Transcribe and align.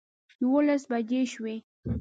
یوولس 0.41 0.83
بجې 0.91 1.21
شوې. 1.31 1.55